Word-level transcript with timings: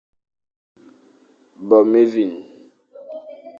Bôm 1.67 1.89
évîn. 2.03 2.33